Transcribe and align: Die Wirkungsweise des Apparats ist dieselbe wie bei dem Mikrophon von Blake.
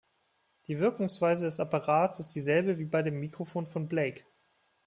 Die 0.65 0.79
Wirkungsweise 0.79 1.45
des 1.45 1.59
Apparats 1.59 2.17
ist 2.17 2.29
dieselbe 2.29 2.79
wie 2.79 2.85
bei 2.85 3.03
dem 3.03 3.19
Mikrophon 3.19 3.67
von 3.67 3.87
Blake. 3.87 4.23